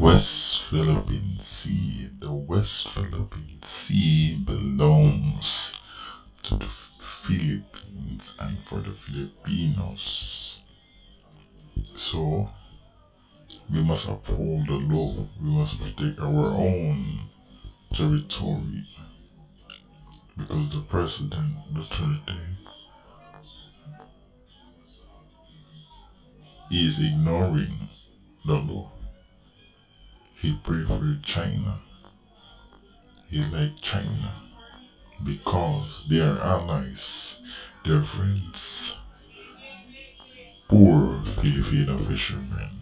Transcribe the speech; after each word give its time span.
West 0.00 0.62
Philippine 0.70 1.38
Sea. 1.42 2.08
The 2.20 2.32
West 2.32 2.88
Philippine 2.88 3.60
Sea 3.66 4.34
belongs 4.46 5.74
to 6.42 6.56
the 6.56 6.68
Philippines 7.26 8.32
and 8.38 8.56
for 8.64 8.80
the 8.80 8.92
Filipinos. 8.92 10.62
So, 11.96 12.48
we 13.70 13.82
must 13.82 14.08
uphold 14.08 14.68
the 14.68 14.78
law. 14.78 15.28
We 15.38 15.50
must 15.50 15.78
protect 15.78 16.18
our 16.18 16.46
own 16.46 17.28
territory 17.92 18.86
because 20.38 20.70
the 20.70 20.80
president, 20.80 21.74
the 21.74 21.80
Duterte, 21.82 22.56
is 26.70 26.98
ignoring 26.98 27.90
the 28.46 28.54
law. 28.54 28.90
He 30.40 30.52
preferred 30.52 31.22
China. 31.22 31.80
He 33.28 33.42
liked 33.42 33.82
China 33.82 34.32
because 35.22 36.02
they 36.08 36.18
are 36.18 36.38
allies, 36.38 37.36
they're 37.84 38.00
friends. 38.00 38.94
Poor 40.66 41.22
Filipino 41.24 41.98
fishermen 41.98 42.80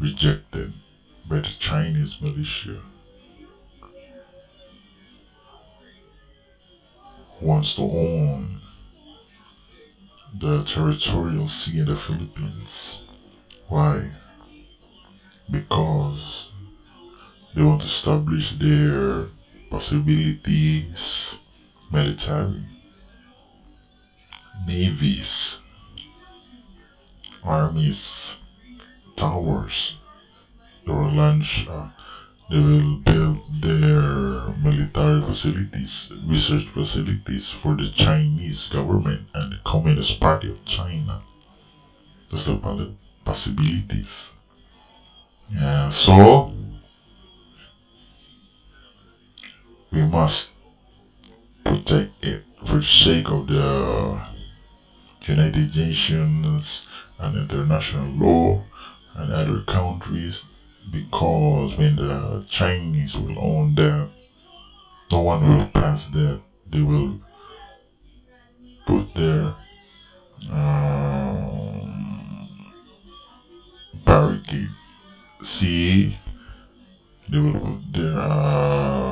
rejected 0.00 0.72
by 1.28 1.38
the 1.38 1.54
Chinese 1.60 2.16
militia 2.20 2.80
wants 7.40 7.72
to 7.74 7.82
own 7.82 8.60
the 10.40 10.60
territorial 10.62 11.46
sea 11.46 11.78
in 11.78 11.86
the 11.86 11.94
Philippines. 11.94 12.98
Why? 13.68 14.10
They 17.58 17.64
want 17.64 17.80
to 17.80 17.88
establish 17.88 18.52
their 18.60 19.26
possibilities, 19.68 21.34
military, 21.90 22.64
navies, 24.64 25.58
armies, 27.42 28.36
towers. 29.16 29.96
They 30.86 30.92
will 30.92 31.10
launch, 31.10 31.66
uh, 31.68 31.88
they 32.48 32.60
will 32.60 32.94
build 32.98 33.38
their 33.60 34.52
military 34.62 35.20
facilities, 35.20 36.12
research 36.24 36.64
facilities 36.72 37.50
for 37.50 37.74
the 37.74 37.88
Chinese 37.88 38.68
government 38.68 39.26
and 39.34 39.50
the 39.50 39.58
Communist 39.64 40.20
Party 40.20 40.48
of 40.48 40.64
China. 40.64 41.20
That's 42.30 42.44
the 42.44 42.94
possibilities. 43.24 44.30
Yeah, 45.50 45.88
so 45.88 46.52
we 49.98 50.04
must 50.04 50.50
protect 51.64 52.24
it 52.24 52.40
for 52.64 52.78
the 52.78 52.86
sake 52.86 53.28
of 53.30 53.48
the 53.48 54.16
United 55.26 55.74
Nations 55.74 56.82
and 57.18 57.36
international 57.36 58.06
law 58.12 58.62
and 59.16 59.32
other 59.32 59.60
countries 59.62 60.44
because 60.92 61.76
when 61.76 61.96
the 61.96 62.44
Chinese 62.48 63.16
will 63.16 63.36
own 63.40 63.74
that, 63.74 64.08
no 65.10 65.18
one 65.18 65.40
will 65.48 65.66
pass 65.74 66.06
that. 66.12 66.38
They 66.70 66.82
will 66.82 67.18
put 68.86 69.12
their 69.16 69.52
um, 70.48 72.46
barricade. 74.04 74.68
See, 75.42 76.16
they 77.28 77.38
will 77.38 77.52
put 77.58 77.92
their 77.92 78.18
um, 78.20 79.07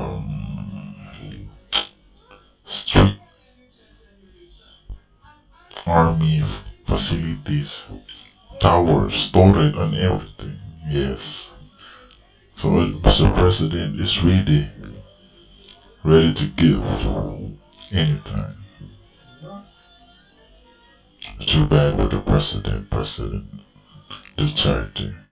army 6.17 6.43
facilities, 6.87 7.85
towers, 8.59 9.15
storage, 9.15 9.75
and 9.77 9.95
everything. 9.97 10.59
Yes. 10.89 11.49
So 12.55 12.69
Mr. 12.69 13.35
President 13.35 14.01
is 14.01 14.23
ready, 14.23 14.71
ready 16.05 16.33
to 16.33 16.47
give 16.47 16.83
anytime. 17.93 18.57
Too 21.41 21.67
bad 21.67 21.97
for 21.97 22.09
the 22.09 22.21
president, 22.21 22.89
President 22.89 23.61
the 24.37 24.45
Duterte. 24.45 25.27